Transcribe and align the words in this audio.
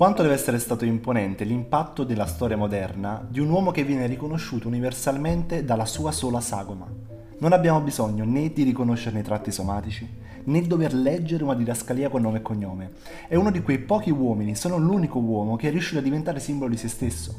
Quanto 0.00 0.22
deve 0.22 0.32
essere 0.32 0.58
stato 0.58 0.86
imponente 0.86 1.44
l'impatto 1.44 2.04
della 2.04 2.24
storia 2.24 2.56
moderna 2.56 3.22
di 3.28 3.38
un 3.38 3.50
uomo 3.50 3.70
che 3.70 3.84
viene 3.84 4.06
riconosciuto 4.06 4.66
universalmente 4.66 5.62
dalla 5.62 5.84
sua 5.84 6.10
sola 6.10 6.40
sagoma. 6.40 6.90
Non 7.40 7.52
abbiamo 7.52 7.82
bisogno 7.82 8.24
né 8.24 8.50
di 8.50 8.62
riconoscerne 8.62 9.20
i 9.20 9.22
tratti 9.22 9.52
somatici, 9.52 10.08
né 10.44 10.62
dover 10.62 10.94
leggere 10.94 11.44
una 11.44 11.54
didascalia 11.54 12.08
con 12.08 12.22
nome 12.22 12.38
e 12.38 12.40
cognome. 12.40 12.92
È 13.28 13.34
uno 13.34 13.50
di 13.50 13.60
quei 13.60 13.78
pochi 13.78 14.08
uomini, 14.08 14.54
se 14.54 14.70
non 14.70 14.82
l'unico 14.82 15.18
uomo, 15.18 15.56
che 15.56 15.68
è 15.68 15.70
riuscito 15.70 15.98
a 15.98 16.02
diventare 16.02 16.40
simbolo 16.40 16.70
di 16.70 16.78
se 16.78 16.88
stesso. 16.88 17.34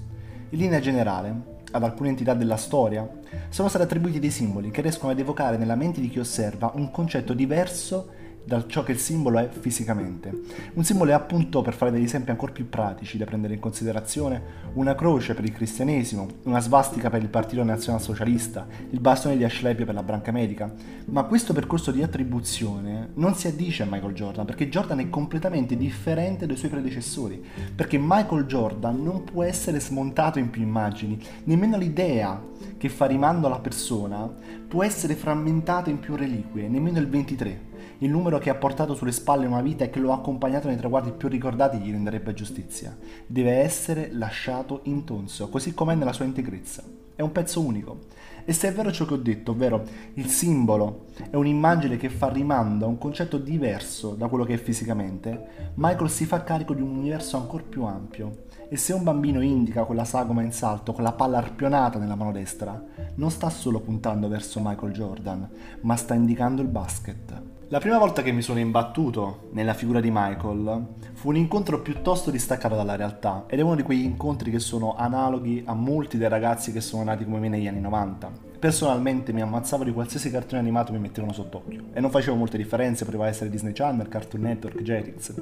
In 0.49 0.59
linea 0.59 0.79
generale, 0.79 1.33
ad 1.71 1.81
alcune 1.81 2.09
entità 2.09 2.35
della 2.35 2.57
storia, 2.57 3.09
sono 3.49 3.69
stati 3.69 3.85
attribuiti 3.85 4.19
dei 4.19 4.29
simboli 4.29 4.69
che 4.69 4.81
riescono 4.81 5.11
ad 5.11 5.17
evocare 5.17 5.57
nella 5.57 5.73
mente 5.73 5.99
di 5.99 6.09
chi 6.09 6.19
osserva 6.19 6.73
un 6.75 6.91
concetto 6.91 7.33
diverso 7.33 8.19
da 8.43 8.65
ciò 8.67 8.83
che 8.83 8.93
il 8.93 8.97
simbolo 8.97 9.39
è 9.39 9.49
fisicamente. 9.49 10.31
Un 10.73 10.83
simbolo 10.83 11.11
è 11.11 11.13
appunto, 11.13 11.61
per 11.61 11.73
fare 11.73 11.91
degli 11.91 12.03
esempi 12.03 12.31
ancora 12.31 12.51
più 12.51 12.69
pratici 12.69 13.17
da 13.17 13.25
prendere 13.25 13.53
in 13.53 13.59
considerazione, 13.59 14.41
una 14.73 14.95
croce 14.95 15.33
per 15.33 15.43
il 15.43 15.51
cristianesimo, 15.51 16.27
una 16.43 16.59
svastica 16.59 17.09
per 17.09 17.21
il 17.21 17.29
Partito 17.29 17.63
Nazionalsocialista, 17.63 18.67
il 18.89 18.99
bastone 18.99 19.37
di 19.37 19.43
Ashlepi 19.43 19.85
per 19.85 19.93
la 19.93 20.03
branca 20.03 20.31
medica. 20.31 20.73
Ma 21.05 21.23
questo 21.23 21.53
percorso 21.53 21.91
di 21.91 22.03
attribuzione 22.03 23.09
non 23.15 23.35
si 23.35 23.47
addice 23.47 23.83
a 23.83 23.87
Michael 23.89 24.13
Jordan, 24.13 24.45
perché 24.45 24.69
Jordan 24.69 24.99
è 24.99 25.09
completamente 25.09 25.77
differente 25.77 26.45
dai 26.45 26.55
suoi 26.55 26.71
predecessori, 26.71 27.43
perché 27.75 27.97
Michael 27.99 28.45
Jordan 28.45 29.01
non 29.01 29.23
può 29.23 29.43
essere 29.43 29.79
smontato 29.79 30.39
in 30.39 30.49
più 30.49 30.61
immagini, 30.61 31.19
nemmeno 31.45 31.77
l'idea 31.77 32.41
che 32.81 32.89
fa 32.89 33.05
rimando 33.05 33.45
alla 33.45 33.59
persona 33.59 34.27
può 34.67 34.83
essere 34.83 35.13
frammentata 35.13 35.91
in 35.91 35.99
più 35.99 36.15
reliquie, 36.15 36.67
nemmeno 36.67 36.97
il 36.97 37.07
23 37.07 37.69
il 37.99 38.09
numero 38.09 38.39
che 38.39 38.49
ha 38.49 38.55
portato 38.55 38.95
sulle 38.95 39.11
spalle 39.11 39.45
una 39.45 39.61
vita 39.61 39.83
e 39.83 39.91
che 39.91 39.99
lo 39.99 40.11
ha 40.11 40.15
accompagnato 40.15 40.67
nei 40.67 40.77
traguardi 40.77 41.11
più 41.11 41.27
ricordati 41.27 41.77
gli 41.77 41.91
renderebbe 41.91 42.33
giustizia. 42.33 42.97
Deve 43.27 43.51
essere 43.57 44.09
lasciato 44.11 44.79
intonso, 44.85 45.47
così 45.49 45.75
com'è 45.75 45.93
nella 45.93 46.11
sua 46.11 46.25
integrezza. 46.25 46.83
È 47.15 47.21
un 47.21 47.31
pezzo 47.31 47.61
unico. 47.61 47.99
E 48.43 48.53
se 48.53 48.69
è 48.69 48.73
vero 48.73 48.91
ciò 48.91 49.05
che 49.05 49.13
ho 49.13 49.17
detto, 49.17 49.51
ovvero 49.51 49.83
il 50.15 50.27
simbolo 50.27 51.05
è 51.29 51.35
un'immagine 51.35 51.97
che 51.97 52.09
fa 52.09 52.29
rimando 52.29 52.85
a 52.85 52.87
un 52.87 52.97
concetto 52.97 53.37
diverso 53.37 54.15
da 54.15 54.27
quello 54.27 54.43
che 54.43 54.55
è 54.55 54.57
fisicamente, 54.57 55.71
Michael 55.75 56.09
si 56.09 56.25
fa 56.25 56.43
carico 56.43 56.73
di 56.73 56.81
un 56.81 56.97
universo 56.97 57.37
ancora 57.37 57.63
più 57.67 57.83
ampio. 57.83 58.45
E 58.67 58.77
se 58.77 58.93
un 58.93 59.03
bambino 59.03 59.41
indica 59.41 59.83
quella 59.83 60.05
sagoma 60.05 60.41
in 60.41 60.53
salto 60.53 60.93
con 60.93 61.03
la 61.03 61.11
palla 61.11 61.37
arpionata 61.37 61.99
nella 61.99 62.15
mano 62.15 62.31
destra, 62.31 62.81
non 63.15 63.29
sta 63.29 63.49
solo 63.49 63.79
puntando 63.81 64.27
verso 64.27 64.59
Michael 64.63 64.93
Jordan, 64.93 65.49
ma 65.81 65.95
sta 65.95 66.13
indicando 66.13 66.61
il 66.61 66.69
basket. 66.69 67.50
La 67.71 67.79
prima 67.79 67.97
volta 67.97 68.21
che 68.21 68.33
mi 68.33 68.41
sono 68.41 68.59
imbattuto 68.59 69.47
nella 69.51 69.73
figura 69.73 70.01
di 70.01 70.09
Michael 70.11 70.87
fu 71.13 71.29
un 71.29 71.37
incontro 71.37 71.81
piuttosto 71.81 72.29
distaccato 72.29 72.75
dalla 72.75 72.97
realtà 72.97 73.45
ed 73.47 73.59
è 73.59 73.61
uno 73.61 73.75
di 73.75 73.81
quegli 73.81 74.03
incontri 74.03 74.51
che 74.51 74.59
sono 74.59 74.93
analoghi 74.97 75.63
a 75.65 75.73
molti 75.73 76.17
dei 76.17 76.27
ragazzi 76.27 76.73
che 76.73 76.81
sono 76.81 77.05
nati 77.05 77.23
come 77.23 77.39
me 77.39 77.47
negli 77.47 77.67
anni 77.67 77.79
90. 77.79 78.50
Personalmente 78.61 79.33
mi 79.33 79.41
ammazzavo 79.41 79.83
di 79.83 79.91
qualsiasi 79.91 80.29
cartone 80.29 80.61
animato 80.61 80.91
mi 80.91 80.99
mettevano 80.99 81.33
sott'occhio. 81.33 81.85
E 81.93 81.99
non 81.99 82.11
facevo 82.11 82.35
molte 82.35 82.57
differenze, 82.57 83.05
poteva 83.05 83.25
essere 83.25 83.49
Disney 83.49 83.73
Channel, 83.73 84.07
Cartoon 84.07 84.43
Network, 84.43 84.83
Jetix, 84.83 85.33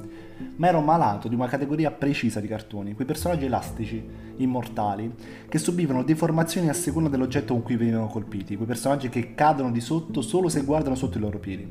ma 0.56 0.68
ero 0.68 0.80
malato 0.80 1.28
di 1.28 1.34
una 1.34 1.46
categoria 1.46 1.90
precisa 1.90 2.40
di 2.40 2.48
cartoni, 2.48 2.94
quei 2.94 3.06
personaggi 3.06 3.44
elastici, 3.44 4.02
immortali, 4.36 5.14
che 5.50 5.58
subivano 5.58 6.02
deformazioni 6.02 6.70
a 6.70 6.72
seconda 6.72 7.10
dell'oggetto 7.10 7.52
con 7.52 7.62
cui 7.62 7.76
venivano 7.76 8.06
colpiti, 8.06 8.56
quei 8.56 8.66
personaggi 8.66 9.10
che 9.10 9.34
cadono 9.34 9.70
di 9.70 9.82
sotto 9.82 10.22
solo 10.22 10.48
se 10.48 10.62
guardano 10.62 10.94
sotto 10.94 11.18
i 11.18 11.20
loro 11.20 11.38
piedi. 11.38 11.68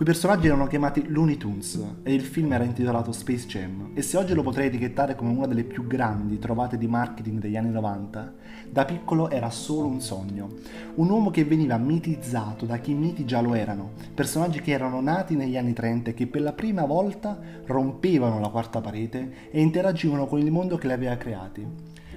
Quei 0.00 0.12
personaggi 0.12 0.46
erano 0.46 0.66
chiamati 0.66 1.08
Looney 1.08 1.36
Tunes 1.36 1.78
e 2.02 2.14
il 2.14 2.22
film 2.22 2.52
era 2.52 2.64
intitolato 2.64 3.12
Space 3.12 3.46
Jam. 3.46 3.90
E 3.92 4.00
se 4.00 4.16
oggi 4.16 4.32
lo 4.32 4.42
potrei 4.42 4.68
etichettare 4.68 5.14
come 5.14 5.30
una 5.30 5.46
delle 5.46 5.62
più 5.62 5.86
grandi 5.86 6.38
trovate 6.38 6.78
di 6.78 6.86
marketing 6.86 7.38
degli 7.38 7.56
anni 7.56 7.70
90, 7.70 8.32
da 8.70 8.84
piccolo 8.86 9.28
era 9.28 9.50
solo 9.50 9.88
un 9.88 10.00
sogno 10.00 10.48
un 10.94 11.08
uomo 11.08 11.30
che 11.30 11.44
veniva 11.44 11.76
mitizzato 11.76 12.66
da 12.66 12.78
chi 12.78 12.94
miti 12.94 13.24
già 13.24 13.40
lo 13.40 13.54
erano, 13.54 13.92
personaggi 14.14 14.60
che 14.60 14.72
erano 14.72 15.00
nati 15.00 15.36
negli 15.36 15.56
anni 15.56 15.72
30 15.72 16.10
e 16.10 16.14
che 16.14 16.26
per 16.26 16.42
la 16.42 16.52
prima 16.52 16.84
volta 16.84 17.38
rompevano 17.66 18.40
la 18.40 18.48
quarta 18.48 18.80
parete 18.80 19.50
e 19.50 19.60
interagivano 19.60 20.26
con 20.26 20.38
il 20.38 20.50
mondo 20.50 20.76
che 20.76 20.86
li 20.86 20.92
aveva 20.92 21.16
creati. 21.16 21.66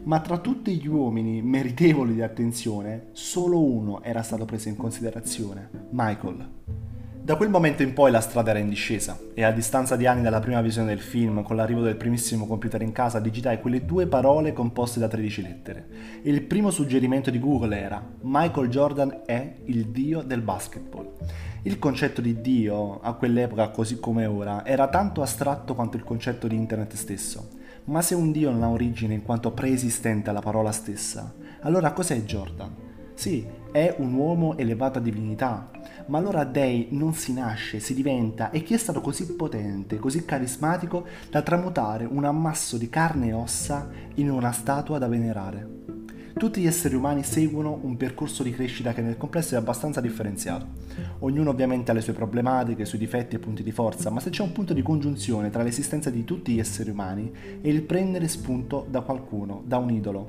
Ma 0.06 0.19
tra 0.19 0.38
tutti 0.38 0.75
gli 0.75 0.88
uomini 0.88 1.41
meritevoli 1.41 2.13
di 2.13 2.22
attenzione, 2.22 3.07
solo 3.13 3.63
uno 3.63 4.03
era 4.03 4.22
stato 4.22 4.44
preso 4.44 4.68
in 4.68 4.75
considerazione, 4.75 5.69
Michael. 5.91 6.62
Da 7.23 7.38
quel 7.38 7.50
momento 7.50 7.84
in 7.84 7.94
poi 7.94 8.11
la 8.11 8.19
strada 8.19 8.50
era 8.50 8.59
in 8.59 8.67
discesa 8.67 9.17
e 9.34 9.45
a 9.45 9.51
distanza 9.53 9.95
di 9.95 10.06
anni 10.06 10.22
dalla 10.22 10.41
prima 10.41 10.59
visione 10.59 10.89
del 10.89 11.00
film, 11.00 11.41
con 11.41 11.56
l'arrivo 11.56 11.79
del 11.79 11.95
primissimo 11.95 12.45
computer 12.45 12.81
in 12.81 12.91
casa, 12.91 13.22
digitai 13.22 13.61
quelle 13.61 13.85
due 13.85 14.07
parole 14.07 14.51
composte 14.51 15.00
da 15.00 15.07
13 15.07 15.41
lettere. 15.41 15.88
E 16.22 16.29
il 16.29 16.41
primo 16.41 16.69
suggerimento 16.69 17.31
di 17.31 17.39
Google 17.39 17.79
era 17.79 18.06
Michael 18.23 18.67
Jordan 18.67 19.22
è 19.25 19.56
il 19.67 19.85
dio 19.85 20.22
del 20.22 20.41
basketball. 20.41 21.13
Il 21.62 21.79
concetto 21.79 22.19
di 22.19 22.41
dio, 22.41 23.00
a 23.00 23.13
quell'epoca 23.13 23.69
così 23.69 24.01
come 24.01 24.25
ora, 24.25 24.66
era 24.66 24.89
tanto 24.89 25.22
astratto 25.22 25.75
quanto 25.75 25.95
il 25.95 26.03
concetto 26.03 26.50
di 26.50 26.57
internet 26.57 26.94
stesso. 26.95 27.51
Ma 27.85 28.01
se 28.01 28.16
un 28.16 28.33
dio 28.33 28.51
non 28.51 28.63
ha 28.63 28.69
origine 28.69 29.13
in 29.13 29.23
quanto 29.23 29.51
preesistente 29.51 30.29
alla 30.29 30.41
parola 30.41 30.73
stessa, 30.73 31.33
allora 31.62 31.94
cos'è 31.94 32.22
Jordan? 32.23 32.75
Sì, 33.13 33.47
è 33.72 33.95
un 34.00 34.13
uomo 34.13 34.57
elevato 34.57 34.97
a 34.97 35.01
divinità, 35.01 35.69
ma 36.07 36.17
allora 36.17 36.43
dei 36.43 36.87
non 36.91 37.13
si 37.13 37.33
nasce, 37.33 37.79
si 37.79 37.93
diventa 37.93 38.51
e 38.51 38.63
chi 38.63 38.73
è 38.73 38.77
stato 38.77 39.01
così 39.01 39.35
potente, 39.35 39.97
così 39.97 40.25
carismatico 40.25 41.05
da 41.29 41.41
tramutare 41.41 42.05
un 42.05 42.25
ammasso 42.25 42.77
di 42.77 42.89
carne 42.89 43.29
e 43.29 43.33
ossa 43.33 43.89
in 44.15 44.29
una 44.29 44.51
statua 44.51 44.97
da 44.97 45.07
venerare. 45.07 45.81
Tutti 46.33 46.61
gli 46.61 46.67
esseri 46.67 46.95
umani 46.95 47.23
seguono 47.23 47.79
un 47.83 47.95
percorso 47.95 48.41
di 48.41 48.51
crescita 48.51 48.91
che 48.91 49.01
nel 49.01 49.17
complesso 49.17 49.53
è 49.53 49.57
abbastanza 49.57 50.01
differenziato. 50.01 50.65
Ognuno 51.19 51.51
ovviamente 51.51 51.91
ha 51.91 51.93
le 51.93 52.01
sue 52.01 52.13
problematiche, 52.13 52.81
i 52.81 52.85
suoi 52.87 52.99
difetti 52.99 53.35
e 53.35 53.39
punti 53.39 53.61
di 53.61 53.71
forza, 53.71 54.09
ma 54.09 54.19
se 54.19 54.31
c'è 54.31 54.41
un 54.41 54.51
punto 54.51 54.73
di 54.73 54.81
congiunzione 54.81 55.51
tra 55.51 55.61
l'esistenza 55.61 56.09
di 56.09 56.23
tutti 56.23 56.53
gli 56.53 56.59
esseri 56.59 56.89
umani 56.89 57.31
è 57.61 57.67
il 57.67 57.83
prendere 57.83 58.27
spunto 58.27 58.85
da 58.89 59.01
qualcuno, 59.01 59.61
da 59.65 59.77
un 59.77 59.91
idolo. 59.91 60.25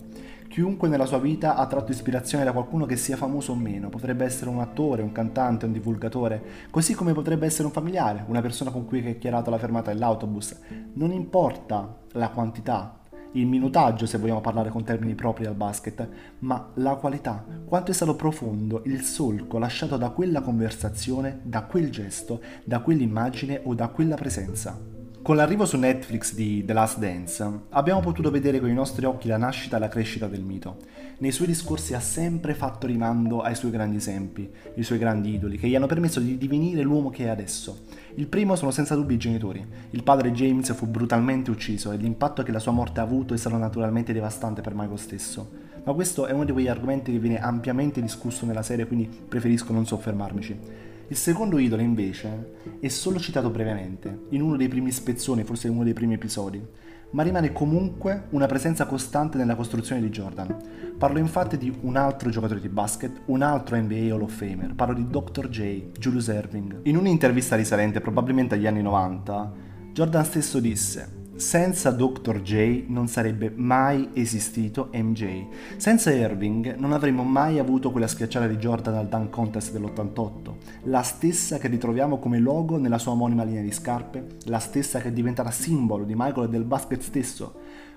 Chiunque 0.49 0.89
nella 0.89 1.07
sua 1.07 1.19
vita 1.19 1.57
ha 1.57 1.67
tratto 1.67 1.91
ispirazione 1.91 2.45
da 2.45 2.53
qualcuno 2.53 2.87
che 2.87 2.97
sia 2.97 3.17
famoso 3.17 3.53
o 3.53 3.57
meno, 3.57 3.89
potrebbe 3.89 4.25
essere 4.25 4.51
un 4.51 4.61
attore, 4.61 5.03
un 5.03 5.11
cantante, 5.11 5.67
un 5.67 5.73
divulgatore, 5.73 6.43
così 6.71 6.95
come 6.95 7.13
potrebbe 7.13 7.47
essere 7.47 7.67
un 7.67 7.73
familiare, 7.73 8.25
una 8.29 8.41
persona 8.41 8.71
con 8.71 8.85
cui 8.85 8.99
hai 8.99 9.05
chiacchierato 9.05 9.49
alla 9.49 9.59
fermata 9.59 9.93
dell'autobus. 9.93 10.57
Non 10.95 11.11
importa 11.11 11.97
la 12.13 12.29
quantità, 12.29 13.01
il 13.33 13.47
minutaggio 13.47 14.07
se 14.07 14.19
vogliamo 14.19 14.41
parlare 14.41 14.71
con 14.71 14.85
termini 14.85 15.17
propri 15.17 15.47
al 15.47 15.55
basket, 15.55 16.09
ma 16.41 16.71
la 16.75 16.95
qualità, 16.95 17.45
quanto 17.65 17.91
è 17.91 17.95
stato 17.95 18.15
profondo 18.15 18.83
il 18.85 19.01
solco 19.03 19.59
lasciato 19.59 19.97
da 19.97 20.11
quella 20.11 20.41
conversazione, 20.41 21.41
da 21.43 21.65
quel 21.65 21.91
gesto, 21.91 22.41
da 22.63 22.79
quell'immagine 22.79 23.61
o 23.65 23.75
da 23.75 23.89
quella 23.89 24.15
presenza. 24.15 24.94
Con 25.25 25.37
l'arrivo 25.37 25.65
su 25.65 25.79
Netflix 25.79 26.35
di 26.35 26.67
The 26.67 26.75
Last 26.75 26.99
Dance 26.99 27.51
abbiamo 27.71 28.01
potuto 28.01 28.31
vedere 28.31 28.61
con 28.61 28.69
i 28.69 28.75
nostri 28.75 29.07
occhi 29.07 29.27
la 29.27 29.39
nascita 29.39 29.79
e 29.79 29.81
la 29.81 29.89
crescita 29.89 30.27
del 30.27 30.43
mito. 30.43 30.77
Nei 31.17 31.33
suoi 31.33 31.47
discorsi 31.47 31.95
ha 31.95 32.01
sempre 32.01 32.53
fatto 32.53 32.87
rimando 32.87 33.41
ai 33.41 33.55
suoi 33.55 33.71
grandi 33.71 33.97
esempi, 33.97 34.51
i 34.75 34.83
suoi 34.83 34.99
grandi 34.99 35.33
idoli, 35.33 35.57
che 35.57 35.67
gli 35.67 35.75
hanno 35.75 35.87
permesso 35.87 36.21
di 36.21 36.37
divenire 36.37 36.83
l'uomo 36.83 37.09
che 37.09 37.25
è 37.25 37.29
adesso. 37.29 37.85
Il 38.17 38.27
primo 38.27 38.55
sono 38.55 38.71
senza 38.71 38.95
dubbio 38.97 39.17
i 39.17 39.19
genitori. 39.19 39.67
Il 39.93 40.03
padre 40.03 40.31
James 40.31 40.75
fu 40.75 40.87
brutalmente 40.87 41.51
ucciso 41.51 41.91
e 41.91 41.97
l'impatto 41.97 42.43
che 42.43 42.53
la 42.53 42.59
sua 42.59 42.73
morte 42.73 43.01
ha 43.01 43.05
avuto 43.05 43.33
è 43.33 43.39
stato 43.39 43.57
naturalmente 43.57 44.13
devastante 44.13 44.61
per 44.61 44.75
Michael 44.75 44.99
stesso. 44.99 45.51
Ma 45.85 45.95
questo 45.95 46.27
è 46.27 46.33
uno 46.33 46.45
di 46.45 46.53
quegli 46.53 46.69
argomenti 46.69 47.13
che 47.13 47.19
viene 47.19 47.41
ampiamente 47.41 48.03
discusso 48.03 48.45
nella 48.45 48.63
serie, 48.63 48.87
quindi 48.87 49.09
preferisco 49.27 49.73
non 49.73 49.87
soffermarmici. 49.87 50.93
Il 51.09 51.17
secondo 51.17 51.59
idolo 51.59 51.83
invece 51.83 52.79
è 52.81 52.89
solo 52.89 53.19
citato 53.19 53.51
brevemente, 53.51 54.25
in 54.31 54.41
uno 54.41 54.57
dei 54.57 54.69
primi 54.69 54.91
spezzoni, 54.91 55.45
forse 55.45 55.67
in 55.67 55.75
uno 55.75 55.85
dei 55.85 55.93
primi 55.93 56.15
episodi, 56.15 56.65
ma 57.11 57.23
rimane 57.23 57.53
comunque 57.53 58.29
una 58.31 58.47
presenza 58.47 58.87
costante 58.87 59.37
nella 59.37 59.55
costruzione 59.55 60.01
di 60.01 60.09
Jordan. 60.09 60.57
Parlo 60.97 61.19
infatti 61.19 61.59
di 61.59 61.73
un 61.83 61.97
altro 61.97 62.31
giocatore 62.31 62.61
di 62.61 62.71
basket, 62.71 63.21
un 63.27 63.43
altro 63.43 63.77
NBA 63.77 64.15
Hall 64.15 64.23
of 64.23 64.35
Famer, 64.35 64.75
parlo 64.75 64.95
di 64.95 65.07
Dr. 65.07 65.49
J, 65.49 65.91
Julius 65.99 66.29
Erving. 66.29 66.81
In 66.85 66.97
un'intervista 66.97 67.55
risalente 67.55 68.01
probabilmente 68.01 68.55
agli 68.55 68.67
anni 68.67 68.81
90, 68.81 69.53
Jordan 69.93 70.25
stesso 70.25 70.59
disse 70.59 71.23
senza 71.37 71.91
Dr. 71.91 72.41
J 72.43 72.85
non 72.89 73.09
sarebbe 73.09 73.53
mai 73.55 74.11
esistito 74.13 74.91
MJ. 74.93 75.47
Senza 75.77 76.13
Irving 76.13 76.77
non 76.77 76.93
avremmo 76.93 77.23
mai 77.23 77.59
avuto 77.59 77.91
quella 77.91 78.07
schiacciata 78.07 78.47
di 78.47 78.57
Jordan 78.57 78.95
al 78.95 79.09
Dunk 79.09 79.31
Contest 79.31 79.73
dell'88, 79.73 80.53
la 80.85 81.03
stessa 81.03 81.59
che 81.59 81.69
ritroviamo 81.69 82.19
come 82.19 82.39
logo 82.39 82.77
nella 82.79 82.99
sua 82.99 83.13
omonima 83.13 83.45
linea 83.45 83.63
di 83.63 83.73
scarpe, 83.73 84.27
la 84.45 84.59
stessa 84.59 85.01
che 85.01 85.13
diventerà 85.13 85.51
simbolo 85.51 86.05
di 86.05 86.15
Michael 86.17 86.47
e 86.47 86.51
del 86.51 86.65
basket 86.65 87.01
stesso. 87.01 87.55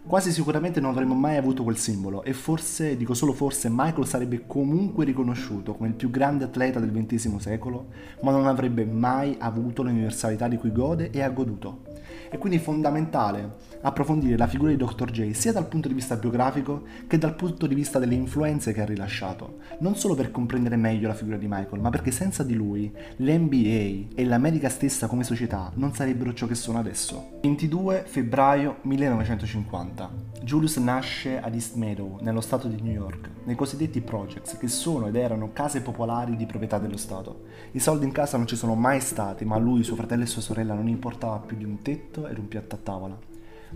Quasi 0.07 0.31
sicuramente 0.31 0.80
non 0.80 0.92
avremmo 0.92 1.15
mai 1.15 1.36
avuto 1.36 1.63
quel 1.63 1.75
simbolo 1.75 2.24
e 2.24 2.31
forse, 2.31 2.95
dico 2.95 3.13
solo 3.13 3.33
forse, 3.33 3.68
Michael 3.69 4.07
sarebbe 4.07 4.45
comunque 4.48 5.04
riconosciuto 5.04 5.75
come 5.75 5.89
il 5.89 5.95
più 5.95 6.09
grande 6.09 6.45
atleta 6.45 6.80
del 6.80 6.94
XX 6.94 7.36
secolo, 7.36 7.88
ma 8.21 8.31
non 8.31 8.48
avrebbe 8.48 8.86
mai 8.86 9.36
avuto 9.38 9.83
l'universalità 9.83 10.48
di 10.48 10.56
cui 10.56 10.71
gode 10.71 11.09
e 11.12 11.21
ha 11.21 11.30
goduto. 11.30 11.95
È 12.30 12.38
quindi 12.38 12.57
fondamentale 12.57 13.56
approfondire 13.81 14.38
la 14.38 14.48
figura 14.48 14.71
di 14.71 14.77
Dr. 14.77 15.12
J 15.12 15.31
sia 15.31 15.51
dal 15.51 15.68
punto 15.68 15.89
di 15.89 15.94
vista 15.94 16.15
biografico 16.15 16.83
che 17.06 17.18
dal 17.18 17.36
punto 17.36 17.68
di 17.68 17.75
vista 17.75 18.00
delle 18.00 18.15
influenze 18.15 18.71
che 18.71 18.81
ha 18.81 18.86
rilasciato, 18.86 19.57
non 19.80 19.95
solo 19.95 20.15
per 20.15 20.31
comprendere 20.31 20.77
meglio 20.77 21.09
la 21.09 21.13
figura 21.13 21.36
di 21.36 21.48
Michael, 21.50 21.81
ma 21.81 21.89
perché 21.89 22.12
senza 22.12 22.44
di 22.44 22.54
lui 22.54 22.89
l'NBA 23.18 24.15
e 24.15 24.25
l'America 24.25 24.69
stessa 24.69 25.07
come 25.07 25.25
società 25.25 25.69
non 25.75 25.94
sarebbero 25.94 26.33
ciò 26.33 26.48
che 26.48 26.56
sono 26.56 26.80
adesso. 26.80 27.39
22 27.42 28.04
febbraio 28.07 28.77
1950. 28.83 29.96
Julius 30.41 30.77
nasce 30.77 31.41
ad 31.41 31.53
East 31.53 31.75
Meadow, 31.75 32.19
nello 32.21 32.41
stato 32.41 32.67
di 32.67 32.81
New 32.81 32.94
York, 32.94 33.29
nei 33.45 33.55
cosiddetti 33.55 34.01
projects, 34.01 34.57
che 34.57 34.67
sono 34.67 35.07
ed 35.07 35.15
erano 35.15 35.51
case 35.53 35.81
popolari 35.81 36.35
di 36.35 36.45
proprietà 36.45 36.77
dello 36.77 36.97
Stato. 36.97 37.45
I 37.71 37.79
soldi 37.79 38.05
in 38.05 38.11
casa 38.11 38.38
non 38.38 38.45
ci 38.45 38.55
sono 38.55 38.75
mai 38.75 39.01
stati, 39.01 39.45
ma 39.45 39.55
a 39.55 39.59
lui, 39.59 39.83
suo 39.83 39.95
fratello 39.95 40.23
e 40.23 40.27
sua 40.27 40.41
sorella 40.41 40.73
non 40.73 40.88
importava 40.88 41.39
più 41.39 41.57
di 41.57 41.63
un 41.63 41.81
tetto 41.81 42.27
ed 42.27 42.38
un 42.38 42.47
piatto 42.47 42.75
a 42.75 42.79
tavola. 42.81 43.17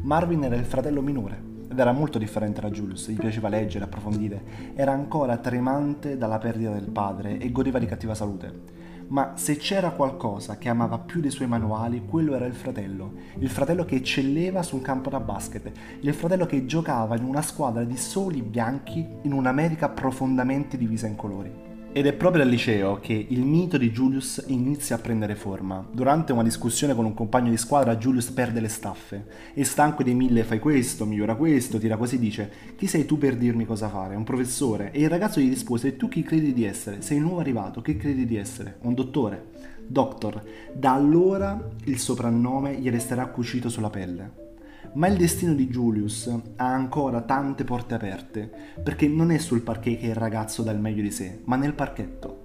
Marvin 0.03 0.43
era 0.43 0.55
il 0.55 0.65
fratello 0.65 1.01
minore 1.01 1.59
ed 1.69 1.79
era 1.79 1.91
molto 1.91 2.17
differente 2.17 2.61
da 2.61 2.69
Julius, 2.69 3.09
gli 3.09 3.17
piaceva 3.17 3.49
leggere, 3.49 3.85
approfondire, 3.85 4.73
era 4.75 4.91
ancora 4.91 5.37
tremante 5.37 6.17
dalla 6.17 6.37
perdita 6.37 6.71
del 6.71 6.89
padre 6.89 7.37
e 7.37 7.51
godeva 7.51 7.79
di 7.79 7.85
cattiva 7.85 8.13
salute. 8.13 8.80
Ma 9.11 9.33
se 9.35 9.57
c'era 9.57 9.91
qualcosa 9.91 10.57
che 10.57 10.69
amava 10.69 10.97
più 10.97 11.19
dei 11.19 11.31
suoi 11.31 11.45
manuali, 11.45 12.05
quello 12.05 12.33
era 12.33 12.45
il 12.45 12.53
fratello. 12.53 13.11
Il 13.39 13.49
fratello 13.49 13.83
che 13.83 13.95
eccelleva 13.95 14.63
su 14.63 14.77
un 14.77 14.81
campo 14.81 15.09
da 15.09 15.19
basket. 15.19 15.69
Il 15.99 16.13
fratello 16.13 16.45
che 16.45 16.65
giocava 16.65 17.17
in 17.17 17.25
una 17.25 17.41
squadra 17.41 17.83
di 17.83 17.97
soli 17.97 18.41
bianchi 18.41 19.05
in 19.23 19.33
un'America 19.33 19.89
profondamente 19.89 20.77
divisa 20.77 21.07
in 21.07 21.17
colori. 21.17 21.70
Ed 21.93 22.05
è 22.05 22.13
proprio 22.13 22.43
al 22.43 22.47
liceo 22.47 23.01
che 23.01 23.25
il 23.27 23.41
mito 23.41 23.77
di 23.77 23.91
Julius 23.91 24.45
inizia 24.47 24.95
a 24.95 24.99
prendere 24.99 25.35
forma. 25.35 25.85
Durante 25.91 26.31
una 26.31 26.41
discussione 26.41 26.95
con 26.95 27.03
un 27.03 27.13
compagno 27.13 27.49
di 27.49 27.57
squadra, 27.57 27.97
Julius 27.97 28.31
perde 28.31 28.61
le 28.61 28.69
staffe. 28.69 29.25
E 29.53 29.65
stanco 29.65 30.01
dei 30.01 30.13
mille 30.13 30.45
fai 30.45 30.59
questo, 30.59 31.05
migliora 31.05 31.35
questo, 31.35 31.79
tira 31.79 31.97
così, 31.97 32.17
dice 32.17 32.49
chi 32.77 32.87
sei 32.87 33.05
tu 33.05 33.17
per 33.17 33.35
dirmi 33.35 33.65
cosa 33.65 33.89
fare? 33.89 34.15
Un 34.15 34.23
professore. 34.23 34.93
E 34.93 35.01
il 35.01 35.09
ragazzo 35.09 35.41
gli 35.41 35.49
rispose 35.49 35.97
tu 35.97 36.07
chi 36.07 36.23
credi 36.23 36.53
di 36.53 36.63
essere? 36.63 37.01
Sei 37.01 37.19
nuovo 37.19 37.41
arrivato, 37.41 37.81
che 37.81 37.97
credi 37.97 38.25
di 38.25 38.37
essere? 38.37 38.77
Un 38.83 38.93
dottore. 38.93 39.49
Doctor. 39.85 40.41
Da 40.71 40.93
allora 40.93 41.61
il 41.83 41.99
soprannome 41.99 42.75
gli 42.75 42.89
resterà 42.89 43.25
cucito 43.25 43.67
sulla 43.67 43.89
pelle. 43.89 44.50
Ma 44.93 45.07
il 45.07 45.17
destino 45.17 45.53
di 45.53 45.67
Julius 45.67 46.27
ha 46.57 46.73
ancora 46.73 47.21
tante 47.21 47.63
porte 47.63 47.93
aperte, 47.93 48.49
perché 48.83 49.07
non 49.07 49.31
è 49.31 49.37
sul 49.37 49.61
parquet 49.61 49.99
che 49.99 50.07
il 50.07 50.15
ragazzo 50.15 50.63
dà 50.63 50.71
il 50.71 50.79
meglio 50.79 51.01
di 51.01 51.11
sé, 51.11 51.39
ma 51.45 51.55
nel 51.55 51.73
parchetto. 51.73 52.41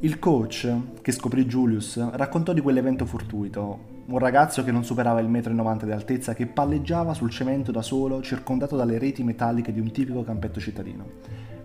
Il 0.00 0.18
coach 0.18 1.00
che 1.00 1.12
scoprì 1.12 1.46
Julius 1.46 2.10
raccontò 2.10 2.52
di 2.52 2.60
quell'evento 2.60 3.06
fortuito, 3.06 3.90
un 4.06 4.18
ragazzo 4.18 4.64
che 4.64 4.72
non 4.72 4.84
superava 4.84 5.20
il 5.20 5.28
metro 5.28 5.52
e 5.52 5.54
90 5.54 5.86
di 5.86 5.92
altezza 5.92 6.34
che 6.34 6.46
palleggiava 6.46 7.14
sul 7.14 7.30
cemento 7.30 7.70
da 7.70 7.82
solo 7.82 8.20
circondato 8.20 8.76
dalle 8.76 8.98
reti 8.98 9.22
metalliche 9.22 9.72
di 9.72 9.78
un 9.78 9.92
tipico 9.92 10.24
campetto 10.24 10.58
cittadino. 10.58 11.04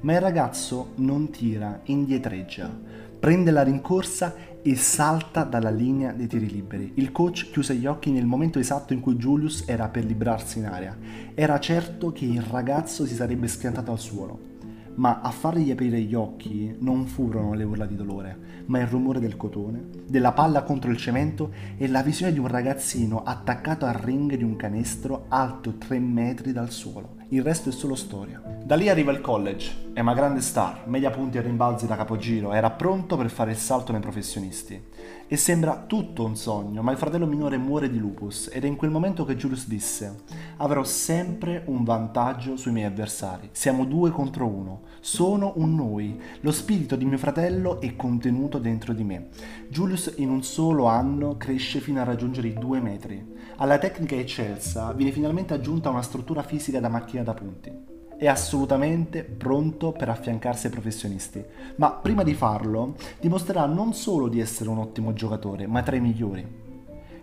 Ma 0.02 0.14
il 0.14 0.22
ragazzo 0.22 0.92
non 0.98 1.32
tira, 1.32 1.80
indietreggia, 1.86 2.72
prende 3.20 3.52
la 3.52 3.64
rincorsa 3.64 4.36
e 4.62 4.76
salta 4.76 5.44
dalla 5.44 5.70
linea 5.70 6.12
dei 6.12 6.28
tiri 6.28 6.50
liberi. 6.50 6.92
Il 6.96 7.12
coach 7.12 7.50
chiuse 7.52 7.76
gli 7.76 7.86
occhi 7.86 8.12
nel 8.12 8.26
momento 8.26 8.60
esatto 8.60 8.94
in 8.94 9.00
cui 9.00 9.16
Julius 9.16 9.64
era 9.66 9.88
per 9.88 10.04
librarsi 10.06 10.60
in 10.60 10.66
aria. 10.66 10.98
Era 11.34 11.60
certo 11.60 12.12
che 12.12 12.26
il 12.26 12.42
ragazzo 12.42 13.06
si 13.06 13.16
sarebbe 13.16 13.48
schiantato 13.48 13.92
al 13.92 14.00
suolo. 14.00 14.56
Ma 14.96 15.22
a 15.22 15.30
fargli 15.30 15.70
aprire 15.72 16.02
gli 16.02 16.16
occhi 16.16 16.76
non 16.80 17.06
furono 17.06 17.54
le 17.54 17.64
urla 17.64 17.86
di 17.86 17.96
dolore, 17.96 18.38
ma 18.66 18.80
il 18.80 18.88
rumore 18.88 19.20
del 19.20 19.38
cotone, 19.38 19.90
della 20.08 20.32
palla 20.32 20.64
contro 20.64 20.90
il 20.90 20.98
cemento 20.98 21.52
e 21.78 21.88
la 21.88 22.02
visione 22.02 22.34
di 22.34 22.40
un 22.40 22.48
ragazzino 22.48 23.24
attaccato 23.24 23.86
al 23.86 23.94
ring 23.94 24.36
di 24.36 24.44
un 24.44 24.56
canestro 24.56 25.26
alto 25.28 25.78
3 25.78 26.00
metri 26.00 26.52
dal 26.52 26.72
suolo 26.72 27.17
il 27.30 27.42
resto 27.42 27.70
è 27.70 27.72
solo 27.74 27.96
storia. 27.96 28.42
Da 28.64 28.76
lì 28.76 28.88
arriva 28.88 29.12
il 29.12 29.22
college, 29.22 29.92
è 29.94 30.00
una 30.00 30.14
grande 30.14 30.42
star, 30.42 30.84
media 30.86 31.10
punti 31.10 31.38
e 31.38 31.42
rimbalzi 31.42 31.88
da 31.88 31.96
capogiro, 31.98 32.54
era 32.54 32.70
pronto 32.70 33.18
per 33.18 33.30
fare 33.30 33.52
il 33.52 33.58
salto 33.58 33.92
nei 33.92 34.00
professionisti. 34.02 34.82
E 35.30 35.36
sembra 35.36 35.84
tutto 35.88 36.24
un 36.24 36.38
sogno, 36.38 36.82
ma 36.82 36.92
il 36.92 36.98
fratello 36.98 37.26
minore 37.26 37.58
muore 37.58 37.90
di 37.90 37.98
lupus 37.98 38.50
ed 38.52 38.64
è 38.64 38.68
in 38.68 38.78
quel 38.78 38.92
momento 38.92 39.26
che 39.26 39.36
Julius 39.36 39.68
disse 39.68 40.24
avrò 40.58 40.84
sempre 40.84 41.64
un 41.66 41.84
vantaggio 41.84 42.56
sui 42.56 42.72
miei 42.72 42.88
avversari, 42.88 43.50
siamo 43.52 43.84
due 43.84 44.10
contro 44.12 44.48
uno, 44.48 44.84
sono 45.02 45.54
un 45.58 45.76
noi, 45.76 46.20
lo 46.42 46.52
spirito 46.52 46.96
di 46.96 47.06
mio 47.06 47.18
fratello 47.18 47.82
è 47.82 47.96
contenuto 47.96 48.58
dentro 48.58 48.94
di 48.94 49.04
me. 49.04 49.28
Julius 49.70 50.14
in 50.18 50.30
un 50.30 50.44
solo 50.44 50.86
anno 50.86 51.36
cresce 51.36 51.80
fino 51.80 52.00
a 52.00 52.06
raggiungere 52.06 52.48
i 52.48 52.54
due 52.54 52.80
metri. 52.80 53.36
Alla 53.58 53.80
tecnica 53.80 54.16
eccelsa 54.16 54.94
viene 54.94 55.12
finalmente 55.12 55.54
aggiunta 55.54 55.90
una 55.90 56.02
struttura 56.02 56.44
fisica 56.44 56.80
da 56.80 56.90
macchina 56.90 57.17
da 57.24 57.34
punti. 57.34 57.72
È 58.18 58.28
assolutamente 58.28 59.24
pronto 59.24 59.92
per 59.92 60.10
affiancarsi 60.10 60.66
ai 60.66 60.72
professionisti, 60.72 61.44
ma 61.76 61.92
prima 61.92 62.24
di 62.24 62.34
farlo 62.34 62.96
dimostrerà 63.20 63.66
non 63.66 63.94
solo 63.94 64.28
di 64.28 64.40
essere 64.40 64.70
un 64.70 64.80
ottimo 64.80 65.14
giocatore, 65.14 65.68
ma 65.68 65.84
tra 65.84 65.96
i 65.96 66.02
migliori. 66.02 66.66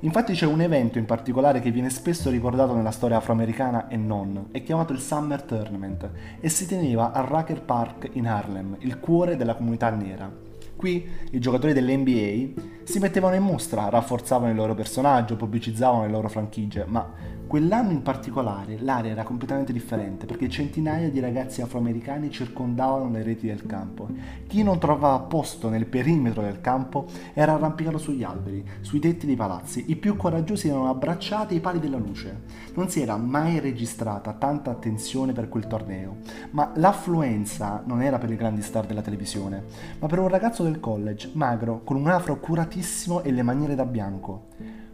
Infatti 0.05 0.35
c'è 0.35 0.45
un 0.45 0.61
evento 0.61 0.99
in 0.99 1.07
particolare 1.07 1.61
che 1.61 1.71
viene 1.71 1.89
spesso 1.89 2.29
ricordato 2.29 2.75
nella 2.75 2.91
storia 2.91 3.17
afroamericana 3.17 3.89
e 3.89 3.97
non, 3.97 4.49
è 4.53 4.63
chiamato 4.63 4.93
il 4.93 5.01
Summer 5.01 5.43
Tournament 5.43 6.11
e 6.41 6.49
si 6.51 6.67
teneva 6.67 7.11
al 7.11 7.25
Rucker 7.25 7.63
Park 7.63 8.11
in 8.13 8.29
Harlem, 8.29 8.77
il 8.81 9.01
cuore 9.01 9.37
della 9.37 9.55
comunità 9.55 9.89
nera. 9.91 10.31
Qui 10.77 11.09
i 11.31 11.39
giocatori 11.39 11.73
dell'NBA 11.73 12.61
si 12.85 12.99
mettevano 12.99 13.35
in 13.35 13.43
mostra, 13.43 13.89
rafforzavano 13.89 14.51
il 14.51 14.57
loro 14.57 14.75
personaggio, 14.75 15.37
pubblicizzavano 15.37 16.03
le 16.03 16.11
loro 16.11 16.29
franchigie, 16.29 16.85
ma 16.87 17.11
Quell'anno 17.47 17.93
in 17.93 18.03
particolare 18.03 18.79
l'area 18.81 19.13
era 19.13 19.23
completamente 19.23 19.73
differente 19.73 20.27
perché 20.27 20.49
centinaia 20.49 21.11
di 21.11 21.21
ragazzi 21.21 21.63
afroamericani 21.63 22.31
circondavano 22.31 23.11
le 23.11 23.23
reti 23.23 23.47
del 23.47 23.67
campo. 23.67 24.09
Chi 24.47 24.63
non 24.63 24.79
trovava 24.79 25.21
posto 25.21 25.69
nel 25.69 25.87
perimetro 25.87 26.43
del 26.43 26.61
campo 26.61 27.07
era 27.33 27.53
arrampicato 27.53 27.99
sugli 27.99 28.25
alberi, 28.25 28.67
sui 28.81 28.99
tetti 28.99 29.27
dei 29.27 29.37
palazzi. 29.37 29.85
I 29.89 29.97
più 29.97 30.17
coraggiosi 30.17 30.69
erano 30.69 30.89
abbracciati 30.89 31.55
ai 31.55 31.61
pali 31.61 31.79
della 31.79 31.99
luce. 31.99 32.43
Non 32.75 32.89
si 32.89 33.01
era 33.01 33.17
mai 33.17 33.61
registrata 33.61 34.33
tanta 34.33 34.71
attenzione 34.71 35.33
per 35.33 35.49
quel 35.49 35.67
torneo, 35.67 36.17
ma 36.51 36.73
l'affluenza 36.75 37.83
non 37.87 38.03
era 38.03 38.19
per 38.19 38.31
le 38.31 38.37
grandi 38.37 38.63
star 38.63 38.87
della 38.87 39.03
televisione, 39.03 39.65
ma 40.01 40.09
per 40.09 40.19
un 40.19 40.29
ragazzo 40.29 40.65
del 40.65 40.81
college, 40.81 41.31
magro, 41.35 41.83
con 41.85 41.97
un 41.97 42.09
afro 42.09 42.41
curatissimo 42.41 43.23
e 43.23 43.31
le 43.31 43.43
maniere 43.43 43.75
da 43.75 43.85
bianco. 43.85 44.47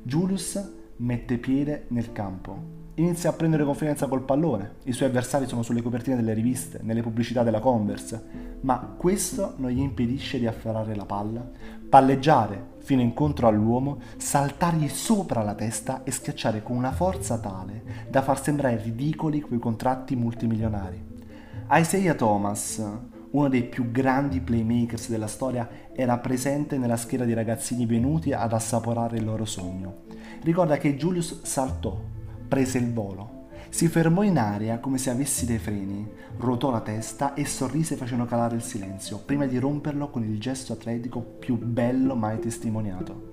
Julius 0.03 0.79
mette 1.01 1.39
piede 1.39 1.87
nel 1.89 2.13
campo. 2.13 2.79
Inizia 2.95 3.31
a 3.31 3.33
prendere 3.33 3.65
confidenza 3.65 4.07
col 4.07 4.25
pallone, 4.25 4.75
i 4.85 4.93
suoi 4.93 5.09
avversari 5.09 5.47
sono 5.47 5.63
sulle 5.63 5.81
copertine 5.81 6.17
delle 6.17 6.35
riviste, 6.35 6.81
nelle 6.83 7.01
pubblicità 7.01 7.43
della 7.43 7.61
Converse, 7.61 8.59
ma 8.61 8.95
questo 8.97 9.55
non 9.57 9.71
gli 9.71 9.81
impedisce 9.81 10.39
di 10.39 10.47
afferrare 10.47 10.95
la 10.95 11.07
palla, 11.07 11.49
palleggiare 11.89 12.73
fino 12.79 13.01
incontro 13.01 13.49
all'uomo, 13.49 14.01
saltargli 14.19 14.89
sopra 14.89 15.43
la 15.43 15.55
testa 15.55 16.03
e 16.05 16.11
schiacciare 16.11 16.63
con 16.63 16.77
una 16.77 16.93
forza 16.93 17.39
tale 17.39 17.83
da 18.11 18.21
far 18.21 18.43
sembrare 18.43 18.83
ridicoli 18.83 19.41
quei 19.41 19.59
contratti 19.59 20.15
multimilionari. 20.17 21.03
Isaiah 21.71 22.15
Thomas, 22.15 22.85
uno 23.31 23.49
dei 23.49 23.65
più 23.65 23.91
grandi 23.91 24.41
playmakers 24.41 25.09
della 25.09 25.27
storia, 25.27 25.69
era 25.93 26.19
presente 26.19 26.79
nella 26.79 26.97
schiera 26.97 27.25
di 27.25 27.33
ragazzini 27.33 27.87
venuti 27.87 28.33
ad 28.33 28.53
assaporare 28.53 29.19
il 29.19 29.25
loro 29.25 29.45
sogno. 29.45 30.03
Ricorda 30.43 30.79
che 30.79 30.97
Julius 30.97 31.43
saltò, 31.43 31.99
prese 32.49 32.79
il 32.79 32.93
volo, 32.93 33.39
si 33.69 33.87
fermò 33.87 34.23
in 34.23 34.37
aria 34.37 34.81
come 34.81 34.99
se 34.99 35.11
avessi 35.11 35.47
dei 35.47 35.59
freni, 35.59 36.09
ruotò 36.39 36.71
la 36.71 36.81
testa 36.81 37.35
e 37.35 37.45
sorrise 37.45 37.95
facendo 37.95 38.25
calare 38.25 38.57
il 38.57 38.63
silenzio, 38.63 39.19
prima 39.19 39.47
di 39.47 39.59
romperlo 39.59 40.11
con 40.11 40.25
il 40.25 40.41
gesto 40.41 40.73
atletico 40.73 41.21
più 41.21 41.57
bello 41.57 42.17
mai 42.17 42.41
testimoniato. 42.41 43.29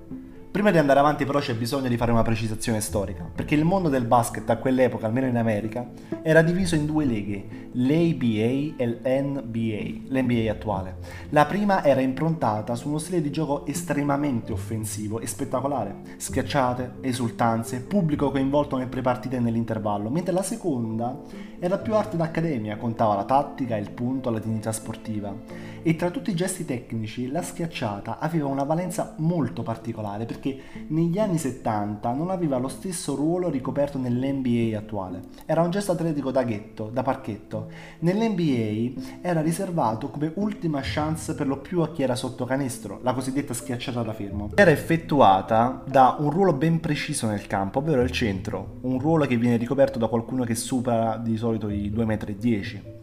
Prima 0.49 0.71
di 0.71 0.79
andare 0.79 0.99
avanti 0.99 1.23
però 1.25 1.39
c'è 1.39 1.53
bisogno 1.53 1.87
di 1.87 1.97
fare 1.97 2.11
una 2.11 2.23
precisazione 2.23 2.81
storica, 2.81 3.29
perché 3.33 3.53
il 3.53 3.65
mondo 3.65 3.89
del 3.89 4.05
basket 4.05 4.49
a 4.49 4.57
quell'epoca, 4.57 5.05
almeno 5.05 5.27
in 5.27 5.37
America, 5.37 5.87
era 6.23 6.41
diviso 6.41 6.73
in 6.73 6.87
due 6.87 7.05
leghe, 7.05 7.69
l'ABA 7.73 8.73
e 8.77 8.99
l'NBA, 9.03 10.15
l'NBA 10.15 10.49
attuale. 10.49 10.97
La 11.29 11.45
prima 11.45 11.83
era 11.83 12.01
improntata 12.01 12.75
su 12.75 12.87
uno 12.87 12.97
stile 12.97 13.21
di 13.21 13.29
gioco 13.29 13.67
estremamente 13.67 14.51
offensivo 14.51 15.19
e 15.19 15.27
spettacolare, 15.27 15.95
schiacciate, 16.15 16.93
esultanze, 17.01 17.81
pubblico 17.81 18.31
coinvolto 18.31 18.77
nelle 18.77 18.89
prepartite 18.89 19.35
e 19.35 19.39
nell'intervallo, 19.39 20.09
mentre 20.09 20.33
la 20.33 20.43
seconda 20.43 21.21
era 21.59 21.77
più 21.77 21.93
arte 21.93 22.17
d'accademia, 22.17 22.77
contava 22.77 23.15
la 23.15 23.25
tattica, 23.25 23.75
il 23.75 23.91
punto, 23.91 24.31
la 24.31 24.39
dignità 24.39 24.71
sportiva. 24.71 25.35
E 25.83 25.95
tra 25.95 26.09
tutti 26.09 26.31
i 26.31 26.35
gesti 26.35 26.65
tecnici, 26.65 27.29
la 27.29 27.41
schiacciata 27.41 28.17
aveva 28.19 28.47
una 28.47 28.63
valenza 28.63 29.13
molto 29.17 29.61
particolare, 29.61 30.25
perché 30.37 30.85
negli 30.87 31.17
anni 31.17 31.37
70 31.37 32.11
non 32.13 32.29
aveva 32.29 32.57
lo 32.57 32.67
stesso 32.67 33.15
ruolo 33.15 33.49
ricoperto 33.49 33.97
nell'NBA 33.97 34.77
attuale. 34.77 35.21
Era 35.45 35.61
un 35.61 35.71
gesto 35.71 35.91
atletico 35.91 36.31
da 36.31 36.43
ghetto, 36.43 36.89
da 36.93 37.01
parchetto. 37.01 37.69
Nell'NBA 37.99 39.01
era 39.21 39.41
riservato 39.41 40.09
come 40.09 40.31
ultima 40.35 40.79
chance 40.83 41.33
per 41.35 41.47
lo 41.47 41.57
più 41.57 41.81
a 41.81 41.91
chi 41.91 42.03
era 42.03 42.15
sotto 42.15 42.45
canestro, 42.45 42.99
la 43.01 43.13
cosiddetta 43.13 43.53
schiacciata 43.53 44.03
da 44.03 44.13
fermo. 44.13 44.51
Era 44.55 44.71
effettuata 44.71 45.83
da 45.87 46.15
un 46.19 46.29
ruolo 46.29 46.53
ben 46.53 46.79
preciso 46.79 47.27
nel 47.27 47.47
campo, 47.47 47.79
ovvero 47.79 48.01
il 48.01 48.11
centro, 48.11 48.77
un 48.81 48.99
ruolo 48.99 49.25
che 49.25 49.37
viene 49.37 49.57
ricoperto 49.57 49.97
da 49.97 50.07
qualcuno 50.07 50.43
che 50.43 50.55
supera 50.55 51.17
di 51.17 51.35
solito 51.37 51.69
i 51.69 51.91
2,10 51.91 52.77
m. 52.77 52.96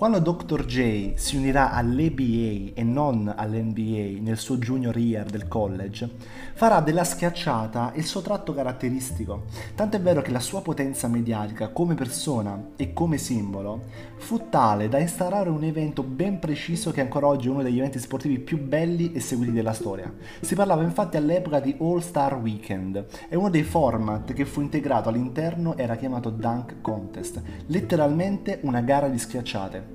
Quando 0.00 0.18
Dr. 0.18 0.64
J 0.64 1.12
si 1.16 1.36
unirà 1.36 1.72
all'ABA 1.72 2.72
e 2.72 2.82
non 2.82 3.30
all'NBA 3.36 4.18
nel 4.22 4.38
suo 4.38 4.56
junior 4.56 4.96
year 4.96 5.26
del 5.26 5.46
college, 5.46 6.08
farà 6.54 6.80
della 6.80 7.04
schiacciata 7.04 7.92
il 7.96 8.06
suo 8.06 8.22
tratto 8.22 8.54
caratteristico, 8.54 9.44
tant'è 9.74 10.00
vero 10.00 10.22
che 10.22 10.30
la 10.30 10.40
sua 10.40 10.62
potenza 10.62 11.06
mediatica 11.06 11.68
come 11.68 11.96
persona 11.96 12.68
e 12.76 12.94
come 12.94 13.18
simbolo 13.18 13.82
fu 14.16 14.48
tale 14.48 14.88
da 14.88 14.98
instaurare 14.98 15.50
un 15.50 15.64
evento 15.64 16.02
ben 16.02 16.38
preciso 16.38 16.92
che 16.92 17.02
ancora 17.02 17.26
oggi 17.26 17.48
è 17.48 17.50
uno 17.50 17.62
degli 17.62 17.78
eventi 17.78 17.98
sportivi 17.98 18.38
più 18.38 18.58
belli 18.58 19.12
e 19.12 19.20
seguiti 19.20 19.52
della 19.52 19.74
storia. 19.74 20.10
Si 20.40 20.54
parlava 20.54 20.82
infatti 20.82 21.18
all'epoca 21.18 21.60
di 21.60 21.76
All 21.78 21.98
Star 21.98 22.36
Weekend 22.36 23.04
e 23.28 23.36
uno 23.36 23.50
dei 23.50 23.64
format 23.64 24.32
che 24.32 24.46
fu 24.46 24.62
integrato 24.62 25.10
all'interno 25.10 25.76
era 25.76 25.96
chiamato 25.96 26.30
Dunk 26.30 26.80
Contest, 26.80 27.42
letteralmente 27.66 28.60
una 28.62 28.80
gara 28.80 29.08
di 29.08 29.18
schiacciate. 29.18 29.89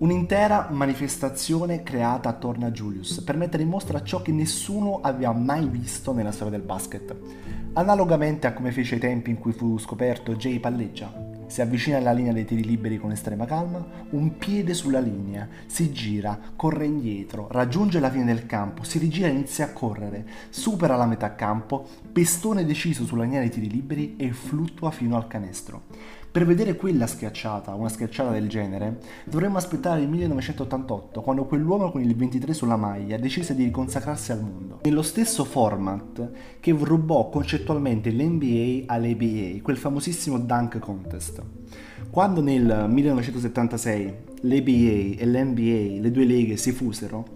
Un'intera 0.00 0.68
manifestazione 0.70 1.82
creata 1.82 2.30
attorno 2.30 2.64
a 2.64 2.70
Julius 2.70 3.20
per 3.20 3.36
mettere 3.36 3.64
in 3.64 3.68
mostra 3.68 4.02
ciò 4.02 4.22
che 4.22 4.32
nessuno 4.32 5.00
aveva 5.02 5.32
mai 5.32 5.68
visto 5.68 6.14
nella 6.14 6.32
storia 6.32 6.56
del 6.56 6.66
basket. 6.66 7.14
Analogamente 7.74 8.46
a 8.46 8.54
come 8.54 8.72
fece 8.72 8.94
ai 8.94 9.00
tempi 9.00 9.28
in 9.28 9.38
cui 9.38 9.52
fu 9.52 9.76
scoperto 9.76 10.36
Jay 10.36 10.58
palleggia. 10.58 11.28
Si 11.48 11.60
avvicina 11.60 11.98
alla 11.98 12.12
linea 12.12 12.32
dei 12.32 12.46
tiri 12.46 12.64
liberi 12.64 12.96
con 12.96 13.10
estrema 13.10 13.44
calma, 13.44 13.84
un 14.10 14.38
piede 14.38 14.72
sulla 14.72 15.00
linea, 15.00 15.46
si 15.66 15.92
gira, 15.92 16.38
corre 16.56 16.86
indietro, 16.86 17.48
raggiunge 17.50 18.00
la 18.00 18.10
fine 18.10 18.24
del 18.24 18.46
campo, 18.46 18.84
si 18.84 18.98
rigira 18.98 19.26
e 19.26 19.32
inizia 19.32 19.66
a 19.66 19.72
correre, 19.72 20.26
supera 20.48 20.96
la 20.96 21.06
metà 21.06 21.34
campo, 21.34 21.86
pestone 22.10 22.64
deciso 22.64 23.04
sulla 23.04 23.24
linea 23.24 23.40
dei 23.40 23.50
tiri 23.50 23.68
liberi 23.68 24.16
e 24.16 24.32
fluttua 24.32 24.90
fino 24.92 25.16
al 25.16 25.26
canestro. 25.26 25.82
Per 26.32 26.46
vedere 26.46 26.76
quella 26.76 27.08
schiacciata, 27.08 27.74
una 27.74 27.88
schiacciata 27.88 28.30
del 28.30 28.48
genere, 28.48 29.00
dovremmo 29.24 29.56
aspettare 29.56 30.02
il 30.02 30.08
1988, 30.08 31.22
quando 31.22 31.44
quell'uomo 31.44 31.90
con 31.90 32.02
il 32.02 32.14
23 32.14 32.54
sulla 32.54 32.76
maglia 32.76 33.18
decise 33.18 33.56
di 33.56 33.64
riconsacrarsi 33.64 34.30
al 34.30 34.40
mondo. 34.40 34.78
Nello 34.84 35.02
stesso 35.02 35.42
format 35.42 36.30
che 36.60 36.70
rubò 36.78 37.28
concettualmente 37.30 38.10
l'NBA 38.10 38.84
all'ABA, 38.86 39.60
quel 39.60 39.76
famosissimo 39.76 40.38
Dunk 40.38 40.78
Contest. 40.78 41.42
Quando 42.10 42.40
nel 42.40 42.86
1976 42.88 44.14
l'ABA 44.42 45.18
e 45.18 45.26
l'NBA, 45.26 46.00
le 46.00 46.10
due 46.12 46.24
leghe, 46.24 46.56
si 46.56 46.70
fusero, 46.70 47.26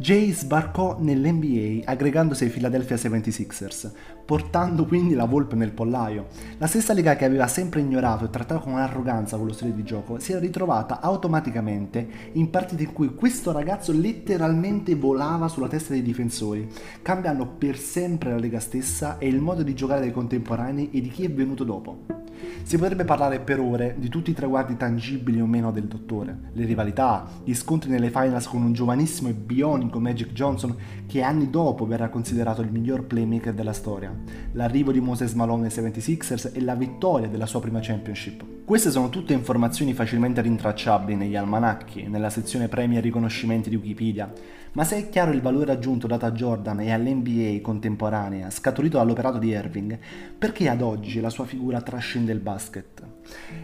Jay 0.00 0.32
sbarcò 0.32 0.96
nell'NBA 0.98 1.82
aggregandosi 1.84 2.44
ai 2.44 2.50
Philadelphia 2.50 2.96
76ers, 2.96 3.90
portando 4.24 4.86
quindi 4.86 5.12
la 5.12 5.26
volpe 5.26 5.56
nel 5.56 5.72
pollaio. 5.72 6.28
La 6.56 6.66
stessa 6.66 6.94
lega 6.94 7.16
che 7.16 7.26
aveva 7.26 7.46
sempre 7.46 7.80
ignorato 7.80 8.24
e 8.24 8.30
trattato 8.30 8.62
con 8.62 8.78
arroganza 8.78 9.36
quello 9.36 9.52
stile 9.52 9.74
di 9.74 9.82
gioco 9.82 10.18
si 10.18 10.32
era 10.32 10.40
ritrovata 10.40 11.02
automaticamente 11.02 12.08
in 12.32 12.48
partite 12.48 12.84
in 12.84 12.94
cui 12.94 13.14
questo 13.14 13.52
ragazzo 13.52 13.92
letteralmente 13.92 14.94
volava 14.94 15.48
sulla 15.48 15.68
testa 15.68 15.92
dei 15.92 16.00
difensori, 16.00 16.66
cambiando 17.02 17.44
per 17.46 17.76
sempre 17.76 18.30
la 18.30 18.38
lega 18.38 18.58
stessa 18.58 19.18
e 19.18 19.28
il 19.28 19.42
modo 19.42 19.62
di 19.62 19.74
giocare 19.74 20.00
dei 20.00 20.12
contemporanei 20.12 20.88
e 20.92 21.02
di 21.02 21.10
chi 21.10 21.26
è 21.26 21.30
venuto 21.30 21.62
dopo. 21.62 22.20
Si 22.62 22.78
potrebbe 22.78 23.04
parlare 23.04 23.40
per 23.40 23.60
ore 23.60 23.96
di 23.98 24.08
tutti 24.08 24.30
i 24.30 24.34
traguardi 24.34 24.76
tangibili 24.78 25.42
o 25.42 25.46
meno 25.46 25.70
del 25.72 25.84
dottore, 25.84 26.50
le 26.52 26.64
rivalità, 26.64 27.26
gli 27.44 27.54
scontri 27.54 27.90
nelle 27.90 28.08
finals 28.08 28.46
con 28.46 28.62
un 28.62 28.72
giovanissimo 28.72 29.28
e 29.28 29.34
bionico 29.34 29.89
Magic 29.98 30.32
Johnson 30.32 30.76
che 31.06 31.22
anni 31.22 31.50
dopo 31.50 31.86
verrà 31.86 32.08
considerato 32.08 32.62
il 32.62 32.70
miglior 32.70 33.04
playmaker 33.04 33.52
della 33.52 33.72
storia, 33.72 34.14
l'arrivo 34.52 34.92
di 34.92 35.00
Moses 35.00 35.32
Malone 35.32 35.66
ai 35.66 35.72
76ers 35.72 36.52
e 36.54 36.60
la 36.60 36.74
vittoria 36.74 37.28
della 37.28 37.46
sua 37.46 37.60
prima 37.60 37.80
championship. 37.80 38.44
Queste 38.64 38.92
sono 38.92 39.08
tutte 39.08 39.32
informazioni 39.32 39.94
facilmente 39.94 40.40
rintracciabili 40.40 41.16
negli 41.16 41.34
almanacchi, 41.34 42.06
nella 42.06 42.30
sezione 42.30 42.68
premi 42.68 42.96
e 42.96 43.00
riconoscimenti 43.00 43.68
di 43.68 43.74
Wikipedia, 43.74 44.32
ma 44.72 44.84
se 44.84 44.96
è 44.96 45.08
chiaro 45.08 45.32
il 45.32 45.40
valore 45.40 45.72
aggiunto 45.72 46.06
dato 46.06 46.26
a 46.26 46.30
Jordan 46.30 46.78
e 46.78 46.92
all'NBA 46.92 47.60
contemporanea, 47.62 48.48
scaturito 48.50 48.98
dall'operato 48.98 49.38
di 49.38 49.48
Irving, 49.48 49.98
perché 50.38 50.68
ad 50.68 50.82
oggi 50.82 51.20
la 51.20 51.30
sua 51.30 51.46
figura 51.46 51.80
trascende 51.80 52.30
il 52.30 52.38
basket? 52.38 53.09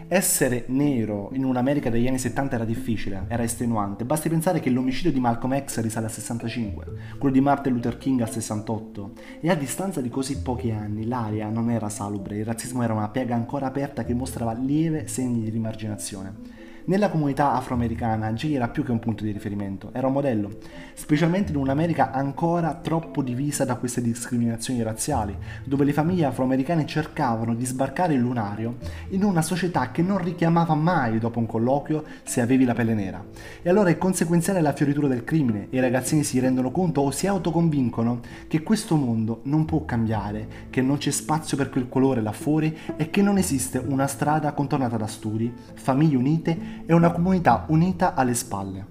Essere 0.07 0.65
nero 0.67 1.29
in 1.33 1.43
un'America 1.43 1.89
degli 1.89 2.07
anni 2.07 2.19
70 2.19 2.55
era 2.55 2.65
difficile, 2.65 3.25
era 3.27 3.43
estenuante. 3.43 4.05
Basti 4.05 4.29
pensare 4.29 4.59
che 4.59 4.69
l'omicidio 4.69 5.11
di 5.11 5.19
Malcolm 5.19 5.63
X 5.63 5.81
risale 5.81 6.05
al 6.05 6.11
65, 6.11 6.85
quello 7.17 7.33
di 7.33 7.41
Martin 7.41 7.73
Luther 7.73 7.97
King 7.97 8.21
al 8.21 8.31
68, 8.31 9.11
e 9.41 9.49
a 9.49 9.55
distanza 9.55 10.01
di 10.01 10.09
così 10.09 10.41
pochi 10.41 10.71
anni 10.71 11.05
l'aria 11.05 11.49
non 11.49 11.69
era 11.69 11.89
salubre, 11.89 12.37
il 12.37 12.45
razzismo 12.45 12.83
era 12.83 12.93
una 12.93 13.09
piaga 13.09 13.35
ancora 13.35 13.67
aperta 13.67 14.03
che 14.03 14.13
mostrava 14.13 14.53
lieve 14.53 15.07
segni 15.07 15.41
di 15.41 15.49
rimarginazione. 15.49 16.56
Nella 16.87 17.09
comunità 17.09 17.51
afroamericana 17.51 18.31
Jay 18.31 18.55
era 18.55 18.69
più 18.69 18.81
che 18.81 18.93
un 18.93 18.99
punto 18.99 19.25
di 19.25 19.31
riferimento, 19.31 19.89
era 19.91 20.07
un 20.07 20.13
modello, 20.13 20.51
specialmente 20.93 21.51
in 21.51 21.57
un'America 21.57 22.13
ancora 22.13 22.75
troppo 22.75 23.21
divisa 23.21 23.65
da 23.65 23.75
queste 23.75 24.01
discriminazioni 24.01 24.81
razziali, 24.81 25.35
dove 25.65 25.83
le 25.83 25.91
famiglie 25.91 26.23
afroamericane 26.23 26.85
cercavano 26.85 27.55
di 27.55 27.65
sbarcare 27.65 28.13
il 28.13 28.21
lunario 28.21 28.77
in 29.09 29.25
una 29.25 29.41
società 29.41 29.91
che 29.91 30.01
non 30.01 30.23
richiamava 30.23 30.75
mai 30.75 31.19
dopo 31.19 31.39
un 31.39 31.45
colloquio 31.45 32.05
se 32.23 32.39
avevi 32.39 32.63
la 32.63 32.73
pelle 32.73 32.93
nera. 32.93 33.21
E 33.61 33.69
allora 33.69 33.89
è 33.89 33.97
conseguenziale 33.97 34.61
la 34.61 34.71
fioritura 34.71 35.09
del 35.09 35.25
crimine 35.25 35.67
e 35.69 35.75
i 35.75 35.81
ragazzini 35.81 36.23
si 36.23 36.39
rendono 36.39 36.71
conto 36.71 37.01
o 37.01 37.11
si 37.11 37.27
autoconvincono 37.27 38.21
che 38.47 38.63
questo 38.63 38.95
mondo 38.95 39.41
non 39.43 39.65
può 39.65 39.83
cambiare, 39.83 40.47
che 40.69 40.81
non 40.81 40.99
c'è 40.99 41.11
spazio 41.11 41.57
per 41.57 41.69
quel 41.69 41.89
colore 41.89 42.21
là 42.21 42.31
fuori 42.31 42.77
e 42.95 43.09
che 43.09 43.21
non 43.21 43.37
esiste 43.37 43.77
una 43.77 44.07
strada 44.07 44.53
contornata 44.53 44.95
da 44.95 45.07
studi, 45.07 45.53
famiglie 45.73 46.15
unite 46.15 46.75
e 46.85 46.93
una 46.93 47.11
comunità 47.11 47.65
unita 47.69 48.13
alle 48.13 48.33
spalle. 48.33 48.85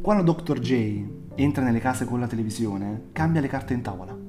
Quando 0.00 0.22
Dr. 0.22 0.58
J 0.58 1.04
entra 1.34 1.62
nelle 1.62 1.80
case 1.80 2.04
con 2.04 2.20
la 2.20 2.26
televisione, 2.26 3.08
cambia 3.12 3.40
le 3.40 3.48
carte 3.48 3.74
in 3.74 3.82
tavola 3.82 4.27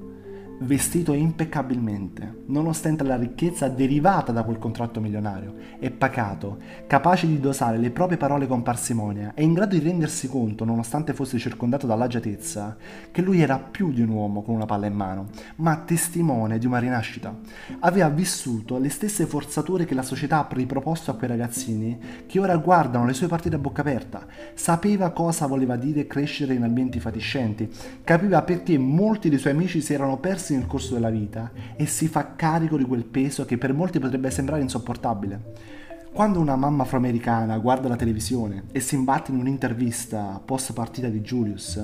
vestito 0.62 1.14
impeccabilmente, 1.14 2.42
nonostante 2.46 3.02
la 3.04 3.16
ricchezza 3.16 3.68
derivata 3.68 4.30
da 4.30 4.42
quel 4.42 4.58
contratto 4.58 5.00
milionario, 5.00 5.54
è 5.78 5.90
pacato, 5.90 6.58
capace 6.86 7.26
di 7.26 7.40
dosare 7.40 7.78
le 7.78 7.90
proprie 7.90 8.18
parole 8.18 8.46
con 8.46 8.62
parsimonia 8.62 9.32
e 9.34 9.42
in 9.42 9.54
grado 9.54 9.74
di 9.74 9.82
rendersi 9.82 10.28
conto, 10.28 10.66
nonostante 10.66 11.14
fosse 11.14 11.38
circondato 11.38 11.86
dall'agiatezza, 11.86 12.76
che 13.10 13.22
lui 13.22 13.40
era 13.40 13.58
più 13.58 13.90
di 13.90 14.02
un 14.02 14.10
uomo 14.10 14.42
con 14.42 14.54
una 14.54 14.66
palla 14.66 14.86
in 14.86 14.94
mano, 14.94 15.28
ma 15.56 15.78
testimone 15.78 16.58
di 16.58 16.66
una 16.66 16.78
rinascita. 16.78 17.34
Aveva 17.80 18.10
vissuto 18.10 18.78
le 18.78 18.90
stesse 18.90 19.24
forzature 19.24 19.86
che 19.86 19.94
la 19.94 20.02
società 20.02 20.40
ha 20.40 20.48
riproposto 20.50 21.10
a 21.10 21.14
quei 21.14 21.30
ragazzini 21.30 21.98
che 22.26 22.38
ora 22.38 22.56
guardano 22.58 23.06
le 23.06 23.14
sue 23.14 23.28
partite 23.28 23.54
a 23.56 23.58
bocca 23.58 23.80
aperta, 23.80 24.26
sapeva 24.52 25.10
cosa 25.10 25.46
voleva 25.46 25.76
dire 25.76 26.06
crescere 26.06 26.52
in 26.52 26.64
ambienti 26.64 27.00
fatiscenti, 27.00 27.70
capiva 28.04 28.42
perché 28.42 28.76
molti 28.76 29.30
dei 29.30 29.38
suoi 29.38 29.54
amici 29.54 29.80
si 29.80 29.94
erano 29.94 30.18
persi 30.18 30.48
nel 30.54 30.66
corso 30.66 30.94
della 30.94 31.10
vita 31.10 31.50
e 31.76 31.86
si 31.86 32.08
fa 32.08 32.34
carico 32.34 32.76
di 32.76 32.84
quel 32.84 33.04
peso 33.04 33.44
che 33.44 33.58
per 33.58 33.72
molti 33.72 33.98
potrebbe 33.98 34.30
sembrare 34.30 34.62
insopportabile. 34.62 35.78
Quando 36.12 36.40
una 36.40 36.56
mamma 36.56 36.82
afroamericana 36.82 37.56
guarda 37.58 37.88
la 37.88 37.96
televisione 37.96 38.64
e 38.72 38.80
si 38.80 38.96
imbatte 38.96 39.30
in 39.30 39.38
un'intervista 39.38 40.40
post 40.44 40.72
partita 40.72 41.08
di 41.08 41.20
Julius, 41.20 41.80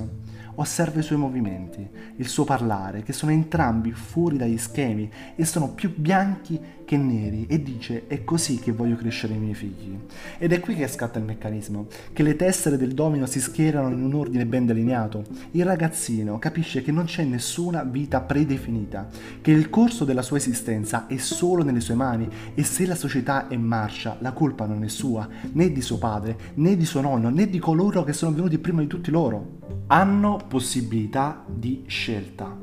osserva 0.59 0.99
i 0.99 1.03
suoi 1.03 1.17
movimenti, 1.17 1.87
il 2.17 2.27
suo 2.27 2.43
parlare, 2.43 3.03
che 3.03 3.13
sono 3.13 3.31
entrambi 3.31 3.91
fuori 3.91 4.37
dagli 4.37 4.57
schemi 4.57 5.09
e 5.35 5.45
sono 5.45 5.69
più 5.69 5.93
bianchi 5.95 6.59
che 6.87 6.95
neri 6.95 7.45
e 7.49 7.61
dice 7.61 8.07
è 8.07 8.23
così 8.23 8.59
che 8.59 8.71
voglio 8.71 8.95
crescere 8.95 9.33
i 9.33 9.37
miei 9.37 9.53
figli. 9.53 9.99
Ed 10.37 10.53
è 10.53 10.59
qui 10.61 10.73
che 10.75 10.87
scatta 10.87 11.19
il 11.19 11.25
meccanismo, 11.25 11.87
che 12.13 12.23
le 12.23 12.35
tessere 12.35 12.77
del 12.77 12.93
domino 12.93 13.25
si 13.25 13.41
schierano 13.41 13.89
in 13.89 14.01
un 14.01 14.13
ordine 14.13 14.45
ben 14.45 14.65
delineato. 14.65 15.25
Il 15.51 15.65
ragazzino 15.65 16.39
capisce 16.39 16.81
che 16.81 16.93
non 16.93 17.05
c'è 17.05 17.23
nessuna 17.23 17.83
vita 17.83 18.21
predefinita, 18.21 19.09
che 19.41 19.51
il 19.51 19.69
corso 19.69 20.05
della 20.05 20.21
sua 20.21 20.37
esistenza 20.37 21.07
è 21.07 21.17
solo 21.17 21.63
nelle 21.63 21.81
sue 21.81 21.95
mani 21.95 22.27
e 22.53 22.63
se 22.63 22.85
la 22.85 22.95
società 22.95 23.47
è 23.47 23.53
in 23.53 23.63
marcia 23.63 24.17
la 24.19 24.31
colpa 24.31 24.65
non 24.65 24.83
è 24.83 24.87
sua, 24.87 25.27
né 25.51 25.71
di 25.71 25.81
suo 25.81 25.97
padre, 25.97 26.37
né 26.55 26.77
di 26.77 26.85
suo 26.85 27.01
nonno, 27.01 27.29
né 27.29 27.49
di 27.49 27.59
coloro 27.59 28.03
che 28.03 28.13
sono 28.13 28.33
venuti 28.33 28.57
prima 28.57 28.81
di 28.81 28.87
tutti 28.87 29.11
loro. 29.11 29.76
Hanno 29.89 30.37
possibilità 30.49 31.45
di 31.47 31.85
scelta. 31.87 32.53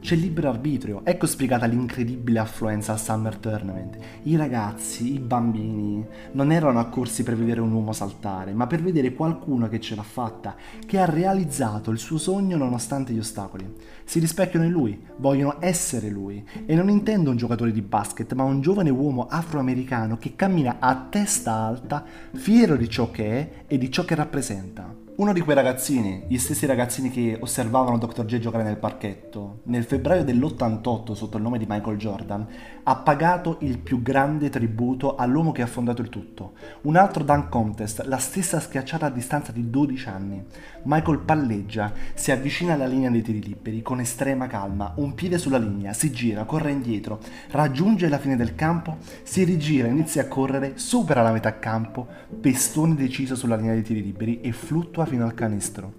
c'è 0.00 0.14
libero 0.14 0.50
arbitrio. 0.50 1.00
Ecco 1.04 1.26
spiegata 1.26 1.64
l'incredibile 1.64 2.38
affluenza 2.38 2.92
al 2.92 3.00
Summer 3.00 3.36
Tournament. 3.36 3.96
I 4.24 4.36
ragazzi, 4.36 5.14
i 5.14 5.18
bambini, 5.18 6.04
non 6.32 6.52
erano 6.52 6.78
accorsi 6.78 7.22
per 7.22 7.36
vedere 7.36 7.60
un 7.60 7.72
uomo 7.72 7.92
saltare, 7.92 8.52
ma 8.52 8.66
per 8.66 8.82
vedere 8.82 9.14
qualcuno 9.14 9.68
che 9.68 9.80
ce 9.80 9.94
l'ha 9.94 10.02
fatta, 10.02 10.54
che 10.84 10.98
ha 10.98 11.06
realizzato 11.06 11.90
il 11.90 11.98
suo 11.98 12.18
sogno 12.18 12.58
nonostante 12.58 13.14
gli 13.14 13.18
ostacoli. 13.18 13.66
Si 14.04 14.18
rispecchiano 14.18 14.66
in 14.66 14.72
lui, 14.72 15.00
vogliono 15.16 15.56
essere 15.60 16.10
lui. 16.10 16.46
E 16.66 16.74
non 16.74 16.90
intendo 16.90 17.30
un 17.30 17.36
giocatore 17.36 17.72
di 17.72 17.82
basket, 17.82 18.32
ma 18.34 18.44
un 18.44 18.60
giovane 18.60 18.90
uomo 18.90 19.28
afroamericano 19.28 20.18
che 20.18 20.36
cammina 20.36 20.76
a 20.78 21.06
testa 21.08 21.52
alta, 21.54 22.04
fiero 22.32 22.76
di 22.76 22.88
ciò 22.88 23.10
che 23.10 23.24
è 23.30 23.50
e 23.66 23.78
di 23.78 23.90
ciò 23.90 24.04
che 24.04 24.14
rappresenta. 24.14 25.08
Uno 25.20 25.34
di 25.34 25.42
quei 25.42 25.54
ragazzini, 25.54 26.24
gli 26.28 26.38
stessi 26.38 26.64
ragazzini 26.64 27.10
che 27.10 27.36
osservavano 27.38 27.98
Dr. 27.98 28.24
J 28.24 28.38
giocare 28.38 28.64
nel 28.64 28.78
parchetto, 28.78 29.60
nel 29.64 29.84
febbraio 29.84 30.24
dell'88 30.24 31.12
sotto 31.12 31.36
il 31.36 31.42
nome 31.42 31.58
di 31.58 31.66
Michael 31.68 31.98
Jordan, 31.98 32.46
ha 32.84 32.96
pagato 32.96 33.58
il 33.60 33.76
più 33.76 34.00
grande 34.00 34.48
tributo 34.48 35.16
all'uomo 35.16 35.52
che 35.52 35.60
ha 35.60 35.66
fondato 35.66 36.00
il 36.00 36.08
tutto. 36.08 36.54
Un 36.84 36.96
altro 36.96 37.22
dunk 37.22 37.50
contest, 37.50 38.02
la 38.06 38.16
stessa 38.16 38.60
schiacciata 38.60 39.04
a 39.04 39.10
distanza 39.10 39.52
di 39.52 39.68
12 39.68 40.08
anni. 40.08 40.42
Michael 40.84 41.18
palleggia, 41.18 41.92
si 42.14 42.30
avvicina 42.30 42.72
alla 42.72 42.86
linea 42.86 43.10
dei 43.10 43.20
tiri 43.20 43.42
liberi 43.42 43.82
con 43.82 44.00
estrema 44.00 44.46
calma, 44.46 44.94
un 44.96 45.12
piede 45.12 45.36
sulla 45.36 45.58
linea, 45.58 45.92
si 45.92 46.10
gira, 46.12 46.44
corre 46.44 46.70
indietro, 46.70 47.20
raggiunge 47.50 48.08
la 48.08 48.16
fine 48.16 48.36
del 48.36 48.54
campo, 48.54 48.96
si 49.22 49.44
rigira, 49.44 49.86
inizia 49.86 50.22
a 50.22 50.28
correre, 50.28 50.78
supera 50.78 51.20
la 51.20 51.32
metà 51.32 51.58
campo, 51.58 52.06
pestone 52.40 52.94
deciso 52.94 53.36
sulla 53.36 53.56
linea 53.56 53.74
dei 53.74 53.82
tiri 53.82 54.02
liberi 54.02 54.40
e 54.40 54.52
fluttua 54.52 55.08
fino 55.10 55.24
al 55.24 55.34
canestro. 55.34 55.94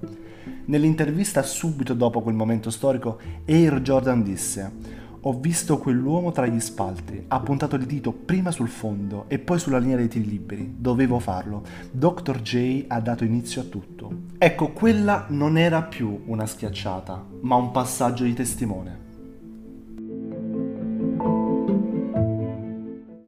Nell'intervista 0.66 1.44
subito 1.44 1.94
dopo 1.94 2.22
quel 2.22 2.34
momento 2.34 2.70
storico, 2.70 3.20
Air 3.46 3.82
Jordan 3.82 4.24
disse 4.24 5.00
ho 5.24 5.40
visto 5.40 5.78
quell'uomo 5.78 6.32
tra 6.32 6.48
gli 6.48 6.60
spalti, 6.60 7.26
ha 7.28 7.40
puntato 7.42 7.76
il 7.76 7.86
dito 7.86 8.12
prima 8.12 8.50
sul 8.50 8.70
fondo 8.70 9.26
e 9.28 9.38
poi 9.38 9.60
sulla 9.60 9.78
linea 9.78 9.98
dei 9.98 10.08
tiri 10.08 10.28
liberi. 10.28 10.74
Dovevo 10.80 11.20
farlo. 11.20 11.62
Dr. 11.92 12.42
J 12.42 12.86
ha 12.88 13.00
dato 13.00 13.24
inizio 13.24 13.62
a 13.62 13.66
tutto. 13.66 14.12
Ecco, 14.40 14.72
quella 14.72 15.28
non 15.30 15.60
era 15.60 15.84
più 15.84 16.24
una 16.26 16.48
schiacciata, 16.48 17.24
ma 17.42 17.56
un 17.56 17.70
passaggio 17.70 18.24
di 18.24 18.34
testimone. 18.34 19.10